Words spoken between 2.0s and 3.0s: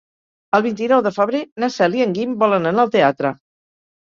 en Guim volen anar al